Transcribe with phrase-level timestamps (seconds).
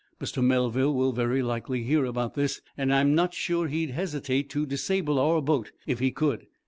[0.19, 0.43] Mr.
[0.43, 5.19] Melville will very likely hear about this and I'm not sure he'd hesitate to disable
[5.19, 6.47] our boat if he could.